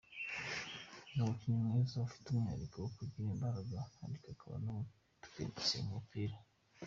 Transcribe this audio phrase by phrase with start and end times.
[1.11, 6.35] Ni umukinnyi mwiza, ufite umwihariko wo kugira imbaraga ariko akaba n’umutekinisiye ku mupira.